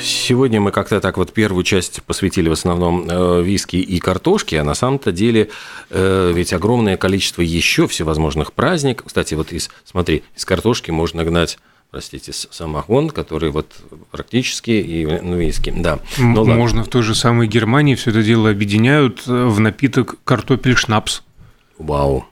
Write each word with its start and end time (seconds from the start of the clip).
Сегодня 0.00 0.60
мы 0.60 0.70
как-то 0.70 1.00
так 1.00 1.16
вот 1.16 1.32
первую 1.32 1.64
часть 1.64 2.02
посвятили 2.02 2.48
в 2.48 2.52
основном 2.52 3.06
э, 3.08 3.42
виски 3.42 3.76
и 3.76 3.98
картошке, 3.98 4.60
а 4.60 4.64
на 4.64 4.74
самом-то 4.74 5.12
деле 5.12 5.50
э, 5.90 6.32
ведь 6.34 6.52
огромное 6.52 6.96
количество 6.96 7.42
еще 7.42 7.86
всевозможных 7.86 8.52
праздников. 8.52 9.06
Кстати, 9.06 9.34
вот 9.34 9.52
из, 9.52 9.70
смотри, 9.84 10.22
из 10.36 10.44
картошки 10.44 10.90
можно 10.90 11.24
гнать 11.24 11.58
простите, 11.90 12.32
самогон, 12.32 13.10
который 13.10 13.50
вот 13.50 13.70
практически 14.10 14.70
и 14.70 15.04
ну, 15.04 15.36
виски, 15.36 15.72
да. 15.76 15.98
Ну, 16.16 16.44
Можно 16.44 16.78
ладно. 16.78 16.84
в 16.84 16.88
той 16.88 17.02
же 17.02 17.14
самой 17.14 17.46
Германии 17.46 17.94
все 17.94 18.10
это 18.10 18.22
дело 18.22 18.48
объединяют 18.48 19.26
в 19.26 19.60
напиток 19.60 20.16
картофель-шнапс. 20.24 21.20
Вау. 21.78 22.24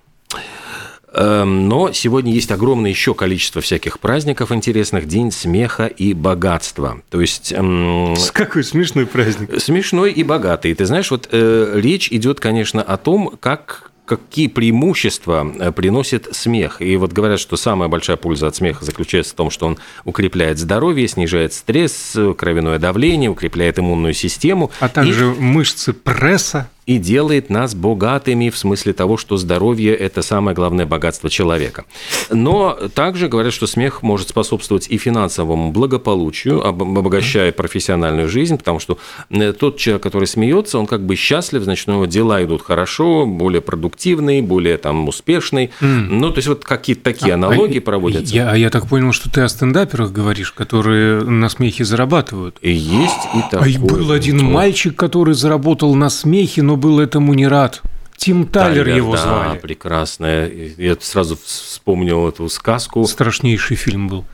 Эм, 1.13 1.69
но 1.69 1.93
сегодня 1.93 2.33
есть 2.33 2.51
огромное 2.53 2.91
еще 2.91 3.15
количество 3.15 3.61
всяких 3.61 3.99
праздников 3.99 4.53
интересных. 4.53 5.07
День 5.07 5.33
смеха 5.33 5.87
и 5.87 6.15
богатства. 6.15 7.03
То 7.11 7.21
есть... 7.21 7.53
Эм, 7.53 8.15
Какой 8.33 8.63
смешной 8.63 9.07
праздник. 9.07 9.61
Смешной 9.61 10.13
и 10.13 10.23
богатый. 10.23 10.73
Ты 10.75 10.87
знаешь, 10.87 11.11
вот 11.11 11.29
э, 11.33 11.73
речь 11.75 12.09
идет, 12.13 12.39
конечно, 12.41 12.83
о 12.83 12.97
том, 12.97 13.37
как 13.41 13.91
какие 14.07 14.49
преимущества 14.49 15.53
э, 15.59 15.71
приносит 15.71 16.35
смех. 16.35 16.83
И 16.83 16.97
вот 16.97 17.13
говорят, 17.13 17.39
что 17.39 17.57
самая 17.57 17.89
большая 17.89 18.17
польза 18.17 18.49
от 18.49 18.57
смеха 18.57 18.85
заключается 18.85 19.33
в 19.33 19.37
том, 19.37 19.51
что 19.51 19.67
он 19.67 19.79
укрепляет 20.05 20.59
здоровье, 20.59 21.07
снижает 21.07 21.53
стресс, 21.53 22.17
кровяное 22.37 22.81
давление, 22.81 23.31
укрепляет 23.31 23.79
иммунную 23.79 24.15
систему. 24.15 24.73
А 24.81 24.89
также 24.89 25.27
и... 25.27 25.41
мышцы 25.41 25.93
пресса 25.93 26.69
и 26.91 26.99
делает 26.99 27.51
нас 27.51 27.77
богатыми 27.77 28.51
в 28.51 28.59
смысле 28.59 28.93
того, 28.93 29.17
что 29.17 29.37
здоровье– 29.37 29.95
это 29.97 30.23
самое 30.23 30.57
главное 30.57 30.87
богатство 30.87 31.31
человека. 31.31 31.85
Но 32.31 32.77
также 32.93 33.29
говорят, 33.29 33.53
что 33.53 33.69
смех 33.69 34.03
может 34.03 34.31
способствовать 34.31 34.89
и 34.89 34.99
финансовому 34.99 35.71
благополучию, 35.71 36.67
обогащая 36.67 37.53
профессиональную 37.53 38.29
жизнь, 38.29 38.59
потому 38.59 38.81
что 38.81 38.99
э, 39.31 39.53
тот 39.53 39.77
человек, 39.77 40.03
который 40.03 40.27
смеется, 40.27 40.81
он 40.81 40.89
как 40.89 41.07
бы 41.07 41.15
счастлив, 41.15 41.63
значит, 41.63 41.89
у 41.89 41.93
него 41.93 42.07
дела 42.07 42.43
идут 42.43 42.63
хорошо, 42.63 43.25
более 43.25 43.61
продуктивный, 43.61 44.43
более 44.43 44.77
там 44.77 45.07
успешный. 45.07 45.71
Mm. 45.81 46.07
Ну, 46.11 46.31
то 46.31 46.39
есть 46.39 46.49
вот 46.49 46.65
какие-то 46.65 47.05
такие 47.05 47.35
а, 47.35 47.37
аналогии 47.37 47.79
а, 47.79 47.83
проводятся. 47.83 48.35
Я, 48.35 48.51
а 48.51 48.57
я 48.57 48.69
так 48.69 48.89
понял, 48.89 49.13
что 49.13 49.31
ты 49.31 49.43
о 49.43 49.49
стендаперах 49.49 50.11
говоришь, 50.11 50.51
которые 50.51 51.23
на 51.23 51.49
смехе 51.51 51.85
зарабатывают. 51.85 52.59
И 52.63 52.73
есть 52.73 53.29
и 53.37 53.43
такое. 53.49 53.77
А 53.77 53.79
был 53.79 54.11
один 54.11 54.45
мальчик, 54.45 54.97
который 54.97 55.35
заработал 55.35 55.95
на 55.95 56.11
смехе, 56.11 56.63
но 56.63 56.80
был 56.81 57.01
этому 57.01 57.35
не 57.35 57.47
рад. 57.47 57.83
Тим 58.17 58.47
Талер 58.47 58.85
Тайлер, 58.85 58.97
его 58.97 59.13
да, 59.13 59.23
звали. 59.23 59.59
прекрасная. 59.59 60.51
Я 60.77 60.97
сразу 61.01 61.39
вспомнил 61.43 62.29
эту 62.29 62.49
сказку. 62.49 63.07
Страшнейший 63.07 63.77
фильм 63.77 64.09
был. 64.09 64.25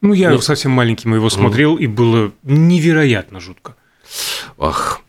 Ну, 0.00 0.12
я 0.14 0.30
ну, 0.30 0.40
совсем 0.40 0.72
маленьким 0.72 1.14
его 1.14 1.28
смотрел, 1.30 1.76
и 1.76 1.86
было 1.86 2.32
невероятно 2.42 3.40
жутко. 3.40 3.74
Ах, 4.58 5.00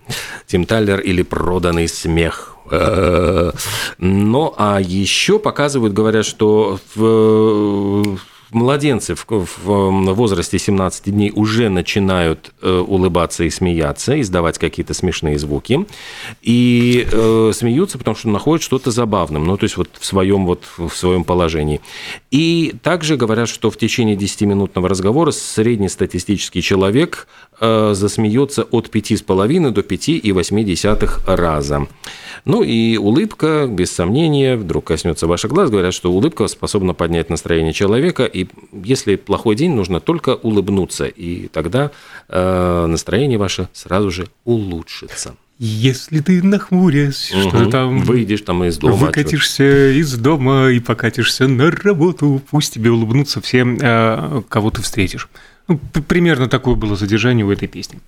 Тим 0.45 0.65
Талер 0.65 0.99
или 0.99 1.21
«Проданный 1.21 1.87
смех». 1.87 2.55
Ну, 3.97 4.53
а 4.57 4.79
еще 4.79 5.39
показывают, 5.39 5.93
говорят, 5.93 6.25
что 6.25 6.79
в 6.93 8.19
младенцы 8.51 9.15
в, 9.15 9.25
в 9.29 10.13
возрасте 10.13 10.57
17 10.57 11.05
дней 11.11 11.31
уже 11.35 11.69
начинают 11.69 12.51
э, 12.61 12.79
улыбаться 12.79 13.43
и 13.43 13.49
смеяться, 13.49 14.19
издавать 14.19 14.57
какие-то 14.57 14.93
смешные 14.93 15.37
звуки. 15.37 15.85
И 16.41 17.07
э, 17.11 17.51
смеются, 17.53 17.97
потому 17.97 18.15
что 18.15 18.29
находят 18.29 18.63
что-то 18.63 18.91
забавным, 18.91 19.45
ну, 19.45 19.57
то 19.57 19.65
есть 19.65 19.77
вот 19.77 19.89
в 19.99 20.05
своем, 20.05 20.45
вот, 20.45 20.63
в 20.77 20.91
своем 20.91 21.23
положении. 21.23 21.81
И 22.31 22.73
также 22.81 23.17
говорят, 23.17 23.49
что 23.49 23.69
в 23.69 23.77
течение 23.77 24.15
10-минутного 24.15 24.87
разговора 24.87 25.31
среднестатистический 25.31 26.61
человек 26.61 27.27
э, 27.59 27.93
засмеется 27.93 28.63
от 28.63 28.89
5,5 28.89 29.71
до 29.71 29.81
5,8 29.81 31.35
раза. 31.35 31.87
Ну 32.45 32.63
и 32.63 32.97
улыбка, 32.97 33.67
без 33.69 33.91
сомнения, 33.91 34.55
вдруг 34.55 34.85
коснется 34.85 35.27
ваших 35.27 35.51
глаз, 35.51 35.69
говорят, 35.69 35.93
что 35.93 36.11
улыбка 36.11 36.47
способна 36.47 36.93
поднять 36.93 37.29
настроение 37.29 37.73
человека, 37.73 38.25
если 38.71 39.15
плохой 39.15 39.55
день, 39.55 39.71
нужно 39.73 39.99
только 39.99 40.35
улыбнуться, 40.35 41.05
и 41.05 41.47
тогда 41.47 41.91
э, 42.27 42.85
настроение 42.85 43.37
ваше 43.37 43.69
сразу 43.73 44.11
же 44.11 44.27
улучшится. 44.45 45.35
Если 45.61 46.21
ты 46.21 46.41
нахмурясь, 46.41 47.33
угу. 47.33 47.49
что 47.49 47.65
там... 47.69 47.99
Выйдешь 47.99 48.41
там 48.41 48.63
из 48.63 48.77
дома. 48.77 48.95
Выкатишься 48.95 49.91
из 49.91 50.13
дома 50.13 50.69
и 50.69 50.79
покатишься 50.79 51.49
на 51.49 51.69
работу, 51.69 52.41
пусть 52.49 52.73
тебе 52.73 52.91
улыбнутся 52.91 53.41
все, 53.41 53.65
э, 53.65 54.41
кого 54.47 54.71
ты 54.71 54.81
встретишь. 54.81 55.27
Ну, 55.67 55.77
примерно 55.77 56.47
такое 56.47 56.75
было 56.75 56.95
содержание 56.95 57.45
у 57.45 57.51
этой 57.51 57.67
песни. 57.67 57.99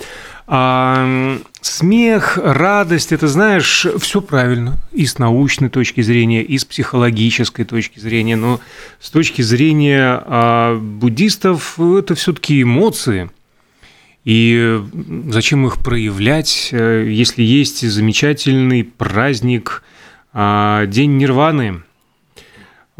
А, 0.47 1.37
смех, 1.59 2.39
радость, 2.41 3.11
это, 3.11 3.27
знаешь, 3.27 3.85
все 3.99 4.21
правильно. 4.21 4.77
И 4.93 5.05
с 5.05 5.19
научной 5.19 5.69
точки 5.69 5.99
зрения, 6.01 6.43
и 6.43 6.57
с 6.57 6.63
психологической 6.63 7.65
точки 7.65 7.99
зрения. 7.99 8.37
Но 8.37 8.61
с 9.01 9.11
точки 9.11 9.41
зрения 9.41 10.23
а, 10.25 10.79
буддистов 10.79 11.77
это 11.79 12.15
все-таки 12.15 12.61
эмоции. 12.61 13.29
И 14.23 14.79
зачем 15.29 15.65
их 15.65 15.77
проявлять, 15.79 16.69
э, 16.71 17.07
если 17.09 17.43
есть 17.43 17.87
замечательный 17.87 18.83
праздник, 18.83 19.83
а, 20.33 20.85
День 20.85 21.17
Нирваны– 21.17 21.81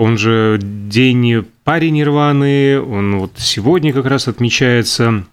он 0.02 0.18
же 0.18 0.58
день 0.60 1.46
пари 1.64 1.92
Нирваны, 1.92 2.82
он 2.82 3.20
вот 3.20 3.34
сегодня 3.38 3.94
как 3.94 4.08
раз 4.08 4.28
отмечается 4.28 5.26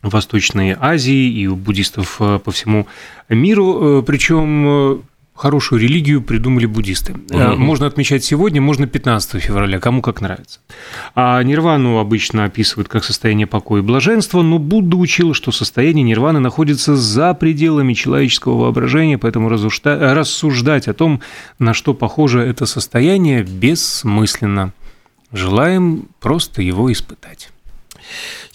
в 0.00 0.08
Восточной 0.08 0.74
Азии 0.80 1.28
и 1.30 1.46
у 1.46 1.56
буддистов 1.56 2.16
э, 2.20 2.38
по 2.38 2.50
всему 2.50 2.86
миру. 3.28 3.98
Э, 3.98 4.02
Причем 4.02 5.02
хорошую 5.38 5.80
религию 5.80 6.20
придумали 6.20 6.66
буддисты. 6.66 7.12
Угу. 7.12 7.56
Можно 7.56 7.86
отмечать 7.86 8.24
сегодня, 8.24 8.60
можно 8.60 8.86
15 8.86 9.40
февраля, 9.40 9.78
кому 9.78 10.02
как 10.02 10.20
нравится. 10.20 10.60
А 11.14 11.40
нирвану 11.42 11.98
обычно 11.98 12.44
описывают 12.44 12.88
как 12.88 13.04
состояние 13.04 13.46
покоя 13.46 13.80
и 13.80 13.84
блаженства, 13.84 14.42
но 14.42 14.58
Будда 14.58 14.96
учил, 14.96 15.34
что 15.34 15.52
состояние 15.52 16.02
нирваны 16.02 16.40
находится 16.40 16.96
за 16.96 17.34
пределами 17.34 17.94
человеческого 17.94 18.62
воображения, 18.62 19.16
поэтому 19.16 19.48
рассуждать 19.48 20.88
о 20.88 20.94
том, 20.94 21.20
на 21.60 21.72
что 21.72 21.94
похоже 21.94 22.40
это 22.40 22.66
состояние, 22.66 23.44
бессмысленно. 23.44 24.72
Желаем 25.30 26.08
просто 26.20 26.62
его 26.62 26.90
испытать. 26.90 27.50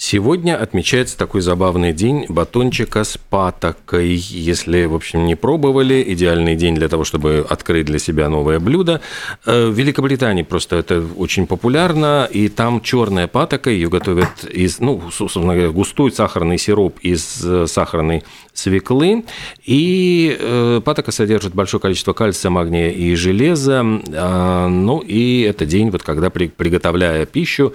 Сегодня 0.05 0.61
отмечается 0.61 1.17
такой 1.17 1.41
забавный 1.41 1.93
день 1.93 2.25
батончика 2.27 3.03
с 3.03 3.17
патокой. 3.17 4.15
Если, 4.15 4.85
в 4.85 4.95
общем, 4.95 5.25
не 5.25 5.35
пробовали, 5.35 6.03
идеальный 6.07 6.55
день 6.55 6.75
для 6.75 6.89
того, 6.89 7.03
чтобы 7.03 7.45
открыть 7.49 7.85
для 7.85 7.99
себя 7.99 8.27
новое 8.29 8.59
блюдо. 8.59 9.01
Э, 9.45 9.67
в 9.67 9.73
Великобритании 9.73 10.43
просто 10.43 10.75
это 10.77 11.03
очень 11.15 11.47
популярно, 11.47 12.27
и 12.29 12.49
там 12.49 12.81
черная 12.81 13.27
патока, 13.27 13.69
ее 13.69 13.89
готовят 13.89 14.43
из, 14.43 14.79
ну, 14.79 15.01
собственно 15.11 15.53
говоря, 15.53 15.69
густой 15.69 16.11
сахарный 16.11 16.57
сироп 16.57 16.99
из 17.01 17.41
э, 17.45 17.67
сахарной 17.67 18.23
свеклы. 18.53 19.23
И 19.63 20.35
э, 20.39 20.81
патока 20.83 21.11
содержит 21.11 21.53
большое 21.53 21.81
количество 21.81 22.13
кальция, 22.13 22.49
магния 22.49 22.91
и 22.91 23.15
железа. 23.15 23.83
А, 24.13 24.67
ну, 24.67 24.99
и 24.99 25.41
это 25.41 25.65
день, 25.65 25.91
вот 25.91 26.03
когда, 26.03 26.29
приготовляя 26.29 27.25
пищу, 27.25 27.73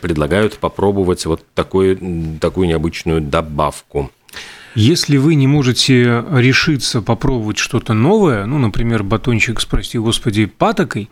предлагают 0.00 0.58
попробовать 0.58 1.15
вот 1.24 1.44
такой, 1.54 1.98
такую 2.40 2.68
необычную 2.68 3.22
добавку. 3.22 4.10
Если 4.74 5.16
вы 5.16 5.36
не 5.36 5.46
можете 5.46 6.22
решиться 6.30 7.00
попробовать 7.00 7.56
что-то 7.56 7.94
новое, 7.94 8.44
ну, 8.44 8.58
например, 8.58 9.02
батончик 9.02 9.58
с, 9.58 9.64
прости 9.64 9.96
господи, 9.98 10.44
патокой, 10.44 11.08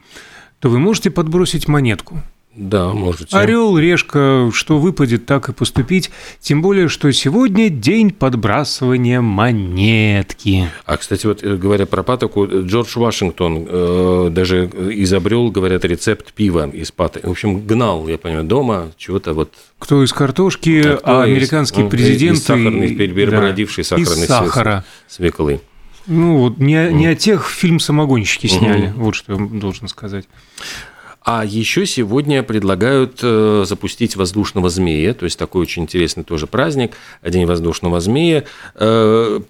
то 0.59 0.69
вы 0.69 0.79
можете 0.79 1.11
подбросить 1.11 1.67
монетку. 1.67 2.23
Да, 2.57 2.93
можете. 2.93 3.37
Орел, 3.37 3.77
решка, 3.77 4.51
что 4.53 4.79
выпадет, 4.79 5.27
так 5.27 5.49
и 5.49 5.53
поступить. 5.53 6.11
Тем 6.41 6.63
более, 6.63 6.89
что 6.89 7.11
сегодня 7.13 7.69
день 7.69 8.13
подбрасывания 8.13 9.21
монетки. 9.21 10.69
А, 10.87 10.97
кстати, 10.97 11.27
вот 11.27 11.43
э, 11.43 11.57
говоря 11.57 11.87
про 11.87 12.05
патоку, 12.05 12.47
Джордж 12.47 12.97
Вашингтон 12.97 13.67
э, 13.69 14.29
даже 14.31 14.67
изобрел, 14.67 15.51
говорят, 15.51 15.85
рецепт 15.85 16.33
пива 16.33 16.71
из 16.71 16.93
патоки. 16.93 17.27
В 17.27 17.31
общем, 17.31 17.67
гнал, 17.67 18.07
я 18.07 18.19
понимаю, 18.19 18.45
дома 18.45 18.93
чего-то 18.97 19.35
вот... 19.35 19.53
Кто 19.81 20.05
из 20.05 20.13
картошки, 20.13 20.83
а, 20.85 21.01
а 21.03 21.23
американский 21.25 21.83
из, 21.83 21.91
президент... 21.91 22.39
Из 22.39 22.45
сахарный, 22.45 22.95
перебродивший 22.95 23.83
да, 23.83 23.89
сахарный 23.89 24.25
из 24.25 24.29
сахара. 24.29 24.85
свеклы. 25.09 25.61
Ну, 26.07 26.39
вот 26.39 26.59
не, 26.59 26.93
не 26.93 27.07
о 27.07 27.15
тех 27.17 27.49
фильм 27.49 27.81
«Самогонщики» 27.81 28.47
сняли, 28.47 28.89
угу. 28.89 29.07
вот 29.07 29.15
что 29.15 29.33
я 29.33 29.39
должен 29.39 29.89
сказать. 29.89 30.27
А 31.25 31.43
еще 31.43 31.87
сегодня 31.87 32.43
предлагают 32.43 33.21
э, 33.23 33.65
запустить 33.67 34.15
воздушного 34.15 34.69
змея, 34.69 35.15
то 35.15 35.25
есть 35.25 35.39
такой 35.39 35.63
очень 35.63 35.85
интересный 35.85 36.23
тоже 36.23 36.47
праздник, 36.47 36.99
День 37.23 37.47
воздушного 37.47 37.99
змея. 38.01 38.45
Э, 38.75 39.41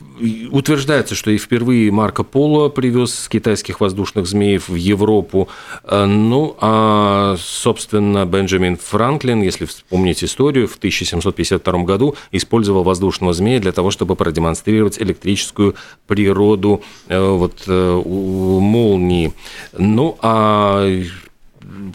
утверждается, 0.52 1.16
что 1.16 1.32
и 1.32 1.36
впервые 1.36 1.90
Марко 1.90 2.22
Поло 2.22 2.68
привез 2.68 3.26
китайских 3.28 3.80
воздушных 3.80 4.28
змеев 4.28 4.68
в 4.68 4.76
Европу. 4.76 5.48
Э, 5.82 6.04
ну, 6.04 6.56
а, 6.60 7.34
собственно, 7.40 8.24
Бенджамин 8.24 8.76
Франклин, 8.76 9.42
если 9.42 9.64
вспомнить 9.64 10.22
историю, 10.22 10.68
в 10.68 10.76
1752 10.76 11.82
году 11.82 12.14
использовал 12.30 12.84
воздушного 12.84 13.32
змея 13.32 13.58
для 13.58 13.72
того, 13.72 13.90
чтобы 13.90 14.14
продемонстрировать 14.14 15.02
электрическую 15.02 15.74
природу 16.06 16.84
вот, 17.08 17.66
молнии. 17.66 19.32
Ну, 19.76 20.16
а 20.22 21.02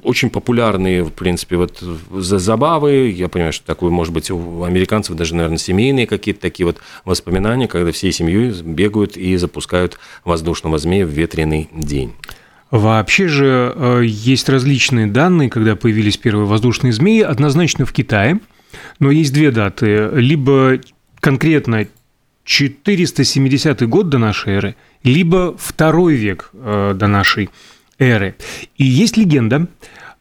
очень 0.03 0.29
популярные, 0.29 1.03
в 1.03 1.11
принципе, 1.11 1.57
вот 1.57 1.83
забавы. 2.11 3.09
Я 3.09 3.27
понимаю, 3.27 3.53
что 3.53 3.65
такое, 3.65 3.89
может 3.89 4.13
быть, 4.13 4.31
у 4.31 4.63
американцев 4.63 5.15
даже, 5.15 5.35
наверное, 5.35 5.57
семейные 5.57 6.07
какие-то 6.07 6.41
такие 6.41 6.65
вот 6.65 6.77
воспоминания, 7.05 7.67
когда 7.67 7.91
всей 7.91 8.11
семьей 8.11 8.51
бегают 8.61 9.17
и 9.17 9.35
запускают 9.37 9.99
воздушного 10.25 10.77
змея 10.77 11.05
в 11.05 11.09
ветреный 11.09 11.69
день. 11.73 12.13
Вообще 12.71 13.27
же 13.27 13.73
э, 13.75 14.01
есть 14.05 14.47
различные 14.47 15.07
данные, 15.07 15.49
когда 15.49 15.75
появились 15.75 16.17
первые 16.17 16.45
воздушные 16.45 16.93
змеи, 16.93 17.21
однозначно 17.21 17.85
в 17.85 17.93
Китае, 17.93 18.39
но 18.99 19.09
есть 19.09 19.33
две 19.33 19.49
даты. 19.49 20.09
Либо 20.13 20.79
конкретно 21.19 21.87
470 22.45 23.87
год 23.87 24.09
до 24.09 24.19
нашей 24.19 24.53
эры, 24.53 24.75
либо 25.03 25.55
второй 25.57 26.15
век 26.15 26.51
э, 26.53 26.93
до 26.95 27.07
нашей 27.07 27.49
эры. 27.99 28.35
И 28.77 28.85
есть 28.85 29.17
легенда, 29.17 29.67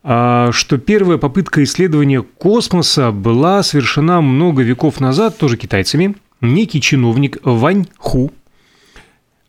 а, 0.02 0.50
что 0.52 0.78
первая 0.78 1.18
попытка 1.18 1.62
исследования 1.64 2.22
космоса 2.22 3.10
была 3.10 3.62
совершена 3.62 4.20
много 4.20 4.62
веков 4.62 5.00
назад, 5.00 5.38
тоже 5.38 5.56
китайцами. 5.56 6.14
Некий 6.40 6.80
чиновник 6.80 7.38
Вань 7.42 7.86
Ху 7.96 8.30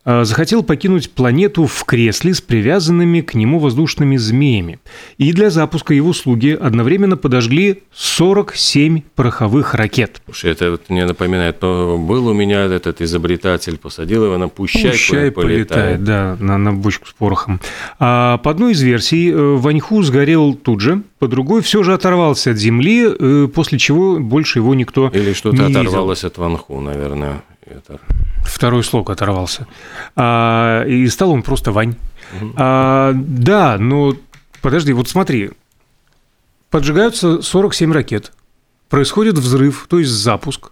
захотел 0.05 0.63
покинуть 0.63 1.11
планету 1.11 1.65
в 1.65 1.83
кресле 1.83 2.33
с 2.33 2.41
привязанными 2.41 3.21
к 3.21 3.33
нему 3.33 3.59
воздушными 3.59 4.17
змеями. 4.17 4.79
И 5.17 5.33
для 5.33 5.49
запуска 5.49 5.93
его 5.93 6.13
слуги 6.13 6.51
одновременно 6.51 7.17
подожгли 7.17 7.83
47 7.93 9.01
пороховых 9.15 9.73
ракет. 9.73 10.21
Слушай, 10.25 10.51
это 10.51 10.71
вот 10.71 10.89
мне 10.89 11.05
напоминает, 11.05 11.61
но 11.61 11.97
был 11.97 12.27
у 12.27 12.33
меня 12.33 12.65
этот 12.65 13.01
изобретатель, 13.01 13.77
посадил 13.77 14.25
его 14.25 14.37
на 14.37 14.47
пущай, 14.47 14.91
пущай 14.91 15.31
полетает. 15.31 15.67
полетает. 15.67 16.03
Да, 16.03 16.37
на, 16.39 16.57
на 16.57 16.73
бочку 16.73 17.07
с 17.07 17.13
порохом. 17.13 17.59
А 17.99 18.37
по 18.37 18.51
одной 18.51 18.73
из 18.73 18.81
версий 18.81 19.31
э, 19.31 19.55
Ваньху 19.55 20.01
сгорел 20.03 20.53
тут 20.53 20.81
же, 20.81 21.03
по 21.19 21.27
другой 21.27 21.61
все 21.61 21.83
же 21.83 21.93
оторвался 21.93 22.51
от 22.51 22.57
земли, 22.57 23.07
э, 23.07 23.47
после 23.53 23.77
чего 23.77 24.19
больше 24.19 24.59
его 24.59 24.73
никто 24.73 25.09
Или 25.13 25.33
что-то 25.33 25.67
оторвалось 25.67 26.23
от 26.23 26.37
Ванху, 26.37 26.79
наверное. 26.79 27.43
Это... 27.69 27.99
Второй 28.43 28.83
слог 28.83 29.09
оторвался. 29.09 29.67
А, 30.15 30.83
и 30.85 31.07
стал 31.07 31.31
он 31.31 31.43
просто 31.43 31.71
Вань. 31.71 31.95
Угу. 32.41 32.53
А, 32.57 33.13
да, 33.15 33.77
но 33.77 34.15
подожди, 34.61 34.93
вот 34.93 35.09
смотри. 35.09 35.51
Поджигаются 36.69 37.41
47 37.41 37.91
ракет. 37.93 38.31
Происходит 38.89 39.37
взрыв, 39.37 39.87
то 39.89 39.99
есть 39.99 40.11
запуск. 40.11 40.71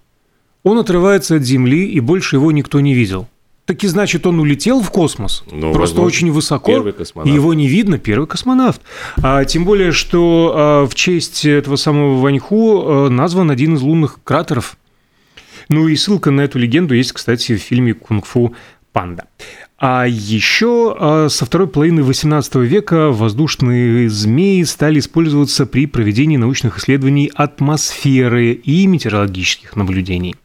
Он 0.63 0.79
отрывается 0.79 1.35
от 1.35 1.43
Земли, 1.43 1.85
и 1.85 1.99
больше 1.99 2.35
его 2.35 2.51
никто 2.51 2.79
не 2.79 2.93
видел. 2.93 3.27
Так 3.67 3.83
и 3.83 3.87
значит, 3.87 4.25
он 4.25 4.39
улетел 4.39 4.81
в 4.81 4.89
космос. 4.91 5.43
Ну, 5.51 5.73
просто 5.73 5.97
возможно, 5.97 6.07
очень 6.07 6.31
высоко. 6.31 6.71
Первый 6.71 6.93
космонавт. 6.93 7.35
Его 7.35 7.53
не 7.53 7.67
видно, 7.67 7.97
первый 7.99 8.25
космонавт. 8.25 8.81
А, 9.21 9.43
тем 9.43 9.65
более, 9.65 9.91
что 9.91 10.53
а, 10.55 10.87
в 10.87 10.95
честь 10.95 11.43
этого 11.43 11.75
самого 11.75 12.21
Ваньху 12.21 12.81
а, 12.81 13.09
назван 13.09 13.51
один 13.51 13.75
из 13.75 13.81
лунных 13.81 14.19
кратеров 14.23 14.77
ну 15.69 15.87
и 15.87 15.95
ссылка 15.95 16.31
на 16.31 16.41
эту 16.41 16.59
легенду 16.59 16.93
есть, 16.93 17.11
кстати, 17.11 17.55
в 17.55 17.61
фильме 17.61 17.93
«Кунг-фу 17.93 18.55
панда». 18.91 19.25
А 19.79 20.05
еще 20.07 20.95
а, 20.97 21.27
со 21.29 21.45
второй 21.45 21.67
половины 21.67 21.99
XVIII 21.99 22.65
века 22.65 23.11
воздушные 23.11 24.09
змеи 24.09 24.63
стали 24.63 24.97
использоваться 24.99 25.67
при 25.67 25.85
проведении 25.85 26.37
научных 26.37 26.79
исследований 26.79 27.31
атмосферы 27.35 28.53
и 28.53 28.87
метеорологических 28.87 29.75
наблюдений. 29.75 30.35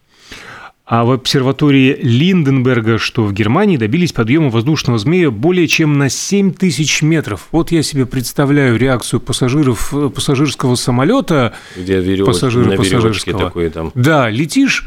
А 0.84 1.04
в 1.04 1.12
обсерватории 1.12 1.98
Линденберга, 2.02 2.98
что 2.98 3.24
в 3.24 3.32
Германии, 3.32 3.78
добились 3.78 4.12
подъема 4.12 4.50
воздушного 4.50 4.98
змея 4.98 5.30
более 5.30 5.66
чем 5.66 5.96
на 5.96 6.10
7 6.10 6.52
тысяч 6.52 7.00
метров. 7.00 7.48
Вот 7.52 7.72
я 7.72 7.82
себе 7.82 8.04
представляю 8.04 8.76
реакцию 8.76 9.20
пассажиров 9.20 9.94
пассажирского 10.14 10.74
самолета. 10.74 11.54
Где 11.74 12.00
веревочки, 12.00 12.34
пассажира 12.34 12.68
на 12.68 12.76
пассажирского. 12.76 13.38
такой 13.38 13.70
там. 13.70 13.92
Да, 13.94 14.28
летишь, 14.28 14.86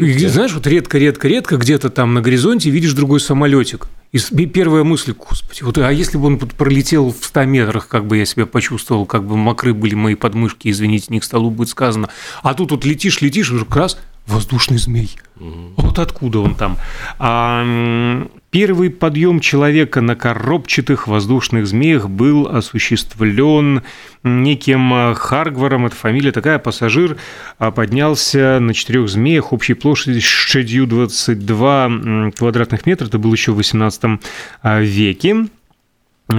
и, 0.00 0.24
и 0.24 0.26
знаешь, 0.26 0.52
вот 0.54 0.66
редко-редко-редко 0.66 1.56
где-то 1.56 1.90
там 1.90 2.14
на 2.14 2.20
горизонте 2.22 2.70
видишь 2.70 2.92
другой 2.92 3.20
самолетик. 3.20 3.88
И 4.12 4.46
первая 4.46 4.84
мысль, 4.84 5.14
господи, 5.16 5.62
вот, 5.62 5.78
а 5.78 5.90
если 5.90 6.18
бы 6.18 6.26
он 6.26 6.38
пролетел 6.38 7.10
в 7.12 7.24
100 7.24 7.44
метрах, 7.44 7.88
как 7.88 8.06
бы 8.06 8.18
я 8.18 8.26
себя 8.26 8.44
почувствовал, 8.44 9.06
как 9.06 9.24
бы 9.24 9.36
мокры 9.36 9.72
были 9.72 9.94
мои 9.94 10.14
подмышки, 10.14 10.68
извините, 10.68 11.06
не 11.08 11.20
к 11.20 11.24
столу 11.24 11.50
будет 11.50 11.70
сказано. 11.70 12.10
А 12.42 12.52
тут 12.52 12.72
вот 12.72 12.84
летишь, 12.84 13.22
летишь, 13.22 13.50
как 13.50 13.76
раз 13.76 13.98
воздушный 14.26 14.78
змей. 14.78 15.16
Угу. 15.40 15.74
Вот 15.76 15.98
откуда 15.98 16.40
он 16.40 16.54
там. 16.54 16.78
А, 17.18 18.26
первый 18.50 18.90
подъем 18.90 19.40
человека 19.40 20.00
на 20.00 20.14
коробчатых 20.14 21.08
воздушных 21.08 21.66
змеях 21.66 22.08
был 22.08 22.46
осуществлен 22.46 23.82
неким 24.22 24.92
а, 24.92 25.14
Харгваром, 25.14 25.86
это 25.86 25.96
фамилия 25.96 26.32
такая, 26.32 26.58
пассажир 26.58 27.16
а, 27.58 27.70
поднялся 27.70 28.58
на 28.60 28.74
четырех 28.74 29.08
змеях 29.08 29.52
общей 29.52 29.74
площадью 29.74 30.86
22 30.86 32.30
квадратных 32.36 32.86
метра, 32.86 33.06
это 33.06 33.18
был 33.18 33.32
еще 33.32 33.52
в 33.52 33.56
18 33.56 34.20
веке. 34.62 35.46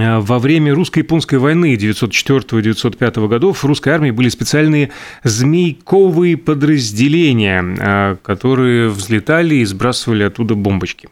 Э, 0.00 0.18
во 0.18 0.38
время 0.38 0.74
русско-японской 0.74 1.36
войны 1.36 1.74
1904-1905 1.74 3.28
годов 3.28 3.62
в 3.62 3.66
русской 3.66 3.90
армии 3.90 4.10
были 4.10 4.28
специальные 4.28 4.90
змейковые 5.22 6.36
подразделения, 6.36 7.62
э, 7.62 8.16
которые 8.22 8.88
взлетали 8.88 9.56
и 9.56 9.64
сбрасывали 9.64 10.24
оттуда 10.24 10.54
бомбочки. 10.54 11.08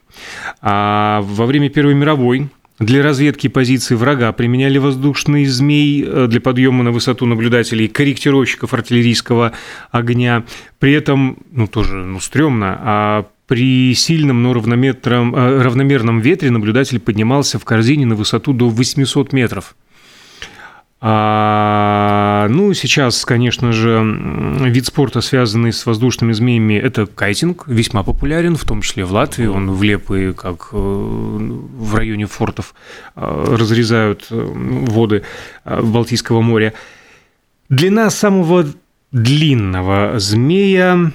А 0.60 1.20
во 1.22 1.46
время 1.46 1.68
Первой 1.70 1.94
мировой 1.94 2.48
для 2.78 3.02
разведки 3.02 3.48
позиций 3.48 3.96
врага 3.96 4.32
применяли 4.32 4.78
воздушный 4.78 5.44
змей 5.44 6.04
э, 6.04 6.26
для 6.28 6.40
подъема 6.40 6.82
на 6.82 6.90
высоту 6.90 7.26
наблюдателей, 7.26 7.88
корректировщиков 7.88 8.74
артиллерийского 8.74 9.52
огня. 9.90 10.44
При 10.78 10.92
этом, 10.92 11.38
ну 11.52 11.66
тоже, 11.66 11.96
ну 11.96 12.18
стрёмно, 12.18 12.78
а 12.80 13.26
при 13.52 13.94
сильном, 13.94 14.42
но 14.42 14.54
равномерном, 14.54 15.36
э, 15.36 15.62
равномерном 15.62 16.20
ветре 16.20 16.50
наблюдатель 16.50 16.98
поднимался 16.98 17.58
в 17.58 17.66
корзине 17.66 18.06
на 18.06 18.14
высоту 18.14 18.54
до 18.54 18.70
800 18.70 19.34
метров. 19.34 19.76
А, 21.02 22.46
ну, 22.48 22.72
сейчас, 22.72 23.26
конечно 23.26 23.72
же, 23.72 24.00
вид 24.70 24.86
спорта, 24.86 25.20
связанный 25.20 25.74
с 25.74 25.84
воздушными 25.84 26.32
змеями, 26.32 26.78
это 26.78 27.04
кайтинг, 27.04 27.64
весьма 27.66 28.02
популярен, 28.02 28.56
в 28.56 28.64
том 28.64 28.80
числе 28.80 29.04
в 29.04 29.12
Латвии. 29.12 29.44
Он 29.44 29.70
в 29.70 29.82
Лепы, 29.82 30.34
как 30.34 30.70
э, 30.72 30.76
в 30.78 31.94
районе 31.94 32.24
фортов, 32.24 32.74
э, 33.16 33.56
разрезают 33.58 34.28
воды 34.30 35.24
Балтийского 35.66 36.40
моря. 36.40 36.72
Длина 37.68 38.08
самого 38.08 38.64
длинного 39.10 40.14
змея 40.18 41.12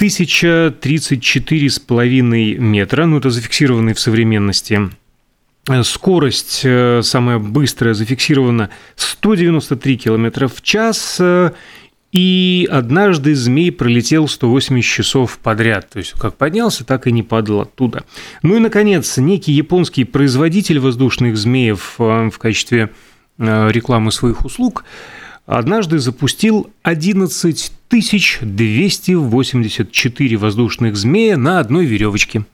1034,5 0.00 2.58
метра, 2.58 3.06
ну 3.06 3.18
это 3.18 3.30
зафиксированный 3.30 3.94
в 3.94 4.00
современности. 4.00 4.90
Скорость 5.82 6.62
э, 6.64 7.02
самая 7.02 7.38
быстрая 7.38 7.94
зафиксирована 7.94 8.70
193 8.96 9.98
км 9.98 10.48
в 10.48 10.62
час, 10.62 11.20
и 12.12 12.68
однажды 12.70 13.34
змей 13.34 13.70
пролетел 13.70 14.26
180 14.26 14.90
часов 14.90 15.38
подряд. 15.38 15.90
То 15.90 15.98
есть 15.98 16.12
как 16.12 16.36
поднялся, 16.36 16.82
так 16.84 17.06
и 17.06 17.12
не 17.12 17.22
падал 17.22 17.60
оттуда. 17.60 18.04
Ну 18.42 18.56
и, 18.56 18.58
наконец, 18.58 19.18
некий 19.18 19.52
японский 19.52 20.04
производитель 20.04 20.80
воздушных 20.80 21.36
змеев 21.36 21.96
э, 21.98 22.30
в 22.30 22.38
качестве 22.38 22.88
э, 23.38 23.70
рекламы 23.70 24.12
своих 24.12 24.46
услуг– 24.46 24.84
однажды 25.58 25.98
запустил 25.98 26.70
11 26.82 27.72
284 27.90 30.36
воздушных 30.36 30.96
змея 30.96 31.36
на 31.36 31.58
одной 31.58 31.86
веревочке. 31.86 32.44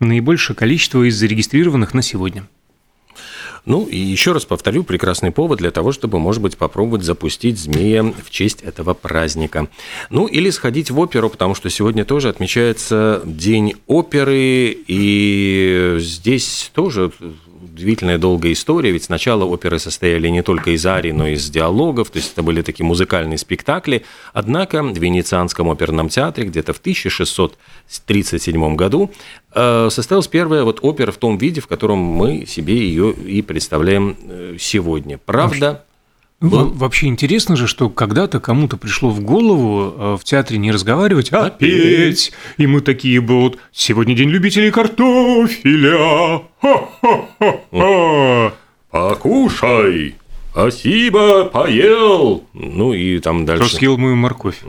Наибольшее 0.00 0.56
количество 0.56 1.06
из 1.06 1.16
зарегистрированных 1.16 1.92
на 1.92 2.00
сегодня. 2.00 2.48
Ну 3.64 3.84
и 3.84 3.96
еще 3.96 4.32
раз 4.32 4.44
повторю, 4.44 4.82
прекрасный 4.82 5.30
повод 5.30 5.58
для 5.58 5.70
того, 5.70 5.92
чтобы, 5.92 6.18
может 6.18 6.42
быть, 6.42 6.56
попробовать 6.56 7.04
запустить 7.04 7.58
змея 7.58 8.02
в 8.02 8.28
честь 8.30 8.62
этого 8.62 8.94
праздника. 8.94 9.68
Ну 10.10 10.26
или 10.26 10.50
сходить 10.50 10.90
в 10.90 10.98
оперу, 10.98 11.30
потому 11.30 11.54
что 11.54 11.70
сегодня 11.70 12.04
тоже 12.04 12.30
отмечается 12.30 13.22
День 13.24 13.74
оперы, 13.86 14.76
и 14.88 15.96
здесь 16.00 16.72
тоже 16.74 17.12
удивительная 17.72 18.18
долгая 18.18 18.52
история, 18.52 18.90
ведь 18.90 19.04
сначала 19.04 19.44
оперы 19.44 19.78
состояли 19.78 20.28
не 20.28 20.42
только 20.42 20.72
из 20.72 20.84
арий, 20.84 21.12
но 21.12 21.26
и 21.26 21.32
из 21.34 21.48
диалогов, 21.48 22.10
то 22.10 22.18
есть 22.18 22.32
это 22.32 22.42
были 22.42 22.62
такие 22.62 22.84
музыкальные 22.84 23.38
спектакли. 23.38 24.04
Однако 24.32 24.82
в 24.82 24.96
Венецианском 24.96 25.70
оперном 25.70 26.08
театре 26.08 26.46
где-то 26.46 26.74
в 26.74 26.78
1637 26.78 28.76
году 28.76 29.10
э, 29.54 29.88
состоялась 29.90 30.28
первая 30.28 30.64
вот 30.64 30.80
опера 30.82 31.12
в 31.12 31.16
том 31.16 31.38
виде, 31.38 31.60
в 31.60 31.66
котором 31.66 31.98
мы 31.98 32.44
себе 32.46 32.76
ее 32.76 33.12
и 33.12 33.40
представляем 33.42 34.16
э, 34.22 34.56
сегодня. 34.58 35.18
Правда, 35.18 35.84
был... 36.42 36.70
Вообще 36.70 37.06
интересно 37.06 37.56
же, 37.56 37.66
что 37.66 37.88
когда-то 37.88 38.40
кому-то 38.40 38.76
пришло 38.76 39.10
в 39.10 39.20
голову 39.20 39.94
э, 39.96 40.16
в 40.20 40.24
театре 40.24 40.58
не 40.58 40.72
разговаривать, 40.72 41.32
а, 41.32 41.46
а 41.46 41.50
петь. 41.50 42.32
И 42.56 42.66
мы 42.66 42.80
такие 42.80 43.20
вот 43.20 43.58
«Сегодня 43.72 44.14
день 44.14 44.30
любителей 44.30 44.70
картофеля». 44.70 46.42
Ха-ха-ха-ха. 46.60 48.52
Покушай, 48.90 50.16
Спасибо, 50.52 51.46
поел. 51.46 52.44
Ну 52.52 52.92
и 52.92 53.18
там 53.20 53.46
дальше. 53.46 53.68
Кто 53.68 53.76
съел 53.78 53.96
мою 53.96 54.16
морковь. 54.16 54.60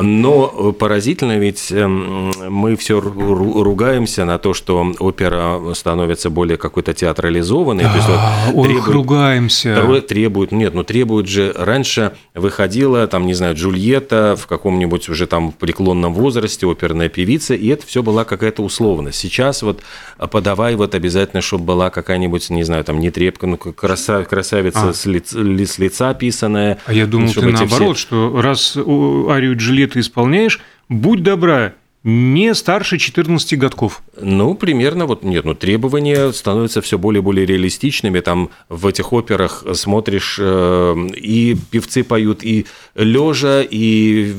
Но 0.00 0.72
поразительно, 0.72 1.38
ведь 1.38 1.70
эм, 1.70 2.32
мы 2.48 2.74
все 2.74 3.00
ругаемся 3.00 4.24
на 4.24 4.38
то, 4.38 4.52
что 4.52 4.92
опера 4.98 5.60
становится 5.74 6.28
более 6.28 6.56
какой-то 6.56 6.92
театрализованной. 6.92 7.84
То 7.84 7.94
есть 7.94 8.08
вот 8.52 8.64
требует, 8.66 8.88
ругаемся. 8.88 10.00
Требует, 10.08 10.50
нет, 10.50 10.74
ну 10.74 10.82
требует 10.82 11.28
же, 11.28 11.54
раньше 11.56 12.16
выходила, 12.34 13.06
там, 13.06 13.26
не 13.26 13.34
знаю, 13.34 13.54
Джульетта 13.54 14.34
в 14.36 14.48
каком-нибудь 14.48 15.08
уже 15.08 15.28
там 15.28 15.52
преклонном 15.52 16.14
возрасте, 16.14 16.66
оперная 16.68 17.08
певица, 17.08 17.54
и 17.54 17.68
это 17.68 17.86
все 17.86 18.02
была 18.02 18.24
какая-то 18.24 18.64
условность. 18.64 19.18
Сейчас 19.18 19.62
вот 19.62 19.82
подавай 20.32 20.74
вот 20.74 20.96
обязательно, 20.96 21.42
чтобы 21.42 21.64
была 21.64 21.90
какая-нибудь, 21.90 22.50
не 22.50 22.64
знаю, 22.64 22.82
там, 22.82 22.98
не 22.98 23.10
трепка, 23.10 23.46
ну, 23.46 23.56
красавица 23.56 24.79
а. 24.88 24.92
с, 24.92 25.06
лиц, 25.06 25.32
с 25.32 25.78
лица 25.78 26.14
писанное. 26.14 26.78
А 26.86 26.92
я 26.92 27.06
думал, 27.06 27.32
ты 27.32 27.42
наоборот, 27.42 27.96
все... 27.96 28.06
что 28.06 28.40
раз 28.40 28.76
арию 28.76 29.56
Джульетты 29.56 30.00
исполняешь, 30.00 30.60
будь 30.88 31.22
добра, 31.22 31.74
не 32.02 32.54
старше 32.54 32.96
14 32.96 33.58
годков. 33.58 34.02
Ну, 34.18 34.54
примерно, 34.54 35.04
вот 35.04 35.22
нет, 35.22 35.44
ну, 35.44 35.54
требования 35.54 36.32
становятся 36.32 36.80
все 36.80 36.98
более 36.98 37.20
и 37.20 37.22
более 37.22 37.44
реалистичными. 37.44 38.20
Там 38.20 38.48
в 38.70 38.86
этих 38.86 39.12
операх 39.12 39.64
смотришь, 39.74 40.38
э, 40.40 40.96
и 41.14 41.56
певцы 41.70 42.02
поют 42.02 42.42
и 42.42 42.64
лежа, 42.94 43.62
и 43.62 44.32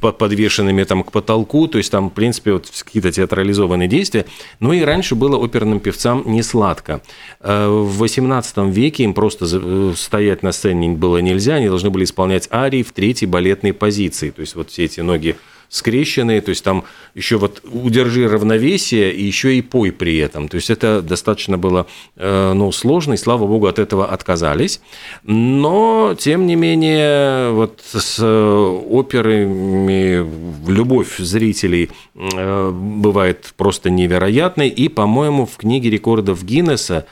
подвешенными 0.00 0.84
там 0.84 1.04
к 1.04 1.12
потолку, 1.12 1.68
то 1.68 1.76
есть 1.76 1.90
там, 1.90 2.08
в 2.08 2.14
принципе, 2.14 2.54
вот 2.54 2.70
какие-то 2.82 3.12
театрализованные 3.12 3.88
действия. 3.88 4.24
Ну 4.60 4.72
и 4.72 4.80
раньше 4.80 5.14
было 5.14 5.36
оперным 5.36 5.80
певцам 5.80 6.22
не 6.24 6.42
сладко. 6.42 7.02
Э, 7.40 7.68
в 7.68 8.02
XVIII 8.02 8.70
веке 8.70 9.04
им 9.04 9.12
просто 9.12 9.46
э, 9.50 9.92
стоять 9.96 10.42
на 10.42 10.52
сцене 10.52 10.90
было 10.90 11.18
нельзя, 11.18 11.56
они 11.56 11.68
должны 11.68 11.90
были 11.90 12.04
исполнять 12.04 12.48
арии 12.50 12.82
в 12.82 12.92
третьей 12.92 13.28
балетной 13.28 13.74
позиции. 13.74 14.30
То 14.30 14.40
есть 14.40 14.54
вот 14.54 14.70
все 14.70 14.84
эти 14.84 15.00
ноги 15.00 15.36
скрещенные, 15.72 16.42
то 16.42 16.50
есть 16.50 16.62
там 16.62 16.84
еще 17.14 17.38
вот 17.38 17.62
удержи 17.64 18.28
равновесие 18.28 19.10
и 19.10 19.24
еще 19.24 19.56
и 19.56 19.62
пой 19.62 19.90
при 19.90 20.18
этом. 20.18 20.48
То 20.48 20.56
есть 20.56 20.68
это 20.68 21.00
достаточно 21.00 21.56
было 21.56 21.86
э, 22.16 22.52
ну, 22.52 22.70
сложно, 22.72 23.14
и 23.14 23.16
слава 23.16 23.46
богу, 23.46 23.66
от 23.66 23.78
этого 23.78 24.06
отказались. 24.06 24.82
Но, 25.22 26.14
тем 26.18 26.46
не 26.46 26.56
менее, 26.56 27.52
вот 27.52 27.80
с 27.90 28.22
операми 28.22 30.22
любовь 30.70 31.16
зрителей 31.16 31.88
э, 32.14 32.70
бывает 32.70 33.54
просто 33.56 33.88
невероятной. 33.88 34.68
И, 34.68 34.90
по-моему, 34.90 35.46
в 35.46 35.56
книге 35.56 35.88
рекордов 35.88 36.44
Гиннесса 36.44 37.06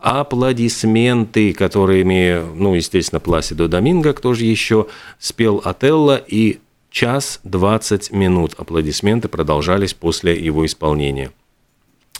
аплодисменты, 0.00 1.52
которыми, 1.52 2.42
ну, 2.56 2.74
естественно, 2.74 3.20
Пласидо 3.20 3.68
Доминго, 3.68 4.14
кто 4.14 4.34
же 4.34 4.44
еще 4.44 4.88
спел 5.20 5.62
Отелло, 5.64 6.16
и 6.16 6.58
Час 6.94 7.40
20 7.42 8.12
минут 8.12 8.54
аплодисменты 8.56 9.26
продолжались 9.26 9.92
после 9.92 10.38
его 10.38 10.64
исполнения. 10.64 11.32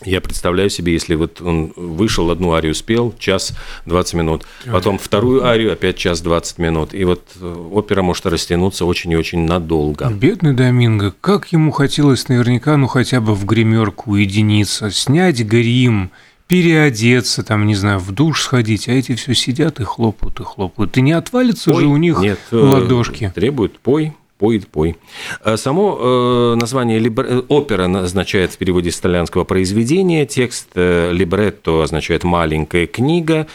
Я 0.03 0.19
представляю 0.19 0.69
себе, 0.69 0.91
если 0.91 1.15
вот 1.15 1.39
он 1.39 1.71
вышел, 1.77 2.29
одну 2.29 2.51
арию 2.51 2.75
спел, 2.75 3.15
час 3.17 3.53
20 3.85 4.13
минут, 4.15 4.45
потом 4.69 4.97
вторую 4.97 5.45
арию, 5.45 5.71
опять 5.71 5.95
час 5.95 6.19
20 6.19 6.57
минут, 6.57 6.93
и 6.93 7.05
вот 7.05 7.23
э, 7.39 7.67
опера 7.71 8.01
может 8.01 8.25
растянуться 8.25 8.83
очень 8.83 9.11
и 9.11 9.15
очень 9.15 9.45
надолго. 9.45 10.09
Бедный 10.09 10.53
Доминго, 10.53 11.15
как 11.21 11.53
ему 11.53 11.71
хотелось 11.71 12.27
наверняка, 12.27 12.75
ну 12.75 12.87
хотя 12.87 13.21
бы 13.21 13.33
в 13.33 13.45
гримерку 13.45 14.11
уединиться, 14.11 14.91
снять 14.91 15.39
грим, 15.39 16.11
переодеться, 16.47 17.43
там, 17.43 17.65
не 17.65 17.75
знаю, 17.75 17.99
в 17.99 18.11
душ 18.11 18.41
сходить, 18.41 18.89
а 18.89 18.91
эти 18.91 19.15
все 19.15 19.33
сидят 19.33 19.79
и 19.79 19.85
хлопают, 19.85 20.41
и 20.41 20.43
хлопают. 20.43 20.97
И 20.97 21.01
не 21.01 21.13
отвалится 21.13 21.71
пой. 21.71 21.79
же 21.79 21.87
у 21.87 21.95
них 21.95 22.19
Нет, 22.19 22.39
э, 22.51 22.57
ладошки. 22.57 23.31
Требуют 23.33 23.79
пой, 23.79 24.13
Пой, 24.37 24.61
пой. 24.69 24.97
Э, 25.45 25.55
само 25.55 25.97
э, 25.97 26.55
название 26.55 26.99
либр... 26.99 27.25
Э, 27.25 27.41
опера 27.47 27.85
означает 27.85 28.51
в 28.51 28.57
переводе 28.57 28.91
с 28.91 28.99
итальянского 28.99 29.45
произведение, 29.45 30.25
текст 30.25 30.67
либретто 30.75 31.83
означает 31.83 32.23
маленькая 32.25 32.85
книга. 32.85 33.47